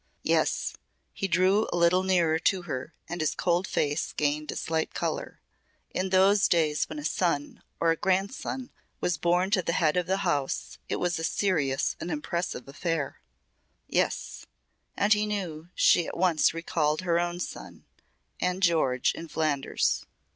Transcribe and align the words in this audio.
"Yes," 0.23 0.73
he 1.13 1.27
drew 1.27 1.69
a 1.71 1.77
little 1.77 2.01
nearer 2.01 2.39
to 2.39 2.63
her 2.63 2.95
and 3.07 3.21
his 3.21 3.35
cold 3.35 3.67
face 3.67 4.13
gained 4.13 4.51
a 4.51 4.55
slight 4.55 4.95
colour. 4.95 5.41
"In 5.91 6.09
those 6.09 6.47
days 6.47 6.85
when 6.89 6.97
a 6.97 7.05
son 7.05 7.61
or 7.79 7.91
a 7.91 7.95
grandson 7.95 8.71
was 8.99 9.19
born 9.19 9.51
to 9.51 9.61
the 9.61 9.73
head 9.73 9.97
of 9.97 10.09
a 10.09 10.17
house 10.17 10.79
it 10.89 10.95
was 10.95 11.19
a 11.19 11.23
serious 11.23 11.95
and 11.99 12.09
impressive 12.09 12.67
affair." 12.67 13.21
"Yes." 13.87 14.47
And 14.97 15.13
he 15.13 15.27
knew 15.27 15.69
she 15.75 16.07
at 16.07 16.17
once 16.17 16.51
recalled 16.51 17.01
her 17.01 17.19
own 17.19 17.39
son 17.39 17.85
and 18.39 18.63
George 18.63 19.13
in 19.13 19.27
Flanders. 19.27 20.07